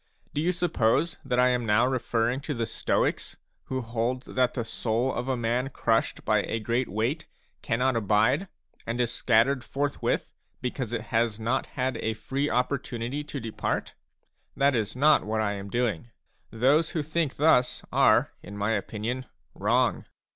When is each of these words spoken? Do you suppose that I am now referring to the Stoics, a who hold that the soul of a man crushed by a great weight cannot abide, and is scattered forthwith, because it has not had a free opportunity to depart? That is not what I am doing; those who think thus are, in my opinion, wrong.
Do 0.33 0.41
you 0.41 0.51
suppose 0.51 1.19
that 1.23 1.39
I 1.39 1.49
am 1.49 1.63
now 1.63 1.85
referring 1.85 2.39
to 2.41 2.55
the 2.55 2.65
Stoics, 2.65 3.35
a 3.35 3.37
who 3.65 3.81
hold 3.83 4.23
that 4.23 4.55
the 4.55 4.65
soul 4.65 5.13
of 5.13 5.27
a 5.27 5.37
man 5.37 5.69
crushed 5.69 6.25
by 6.25 6.41
a 6.41 6.57
great 6.59 6.89
weight 6.89 7.27
cannot 7.61 7.95
abide, 7.95 8.47
and 8.87 8.99
is 8.99 9.13
scattered 9.13 9.63
forthwith, 9.63 10.33
because 10.59 10.91
it 10.91 11.09
has 11.13 11.39
not 11.39 11.67
had 11.77 11.97
a 11.97 12.15
free 12.15 12.49
opportunity 12.49 13.23
to 13.25 13.39
depart? 13.39 13.93
That 14.57 14.73
is 14.73 14.95
not 14.95 15.23
what 15.23 15.39
I 15.39 15.51
am 15.53 15.69
doing; 15.69 16.09
those 16.49 16.89
who 16.89 17.03
think 17.03 17.35
thus 17.35 17.83
are, 17.91 18.33
in 18.41 18.57
my 18.57 18.71
opinion, 18.71 19.27
wrong. 19.53 20.05